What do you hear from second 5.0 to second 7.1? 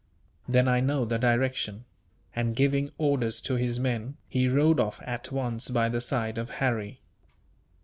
at once by the side of Harry.